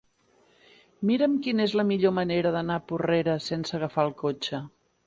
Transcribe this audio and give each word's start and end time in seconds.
Mira'm 1.09 1.35
quina 1.49 1.67
és 1.69 1.75
la 1.81 1.85
millor 1.91 2.17
manera 2.21 2.55
d'anar 2.57 2.79
a 2.81 2.87
Porrera 2.89 3.39
sense 3.51 3.79
agafar 3.81 4.09
el 4.11 4.17
cotxe. 4.27 4.69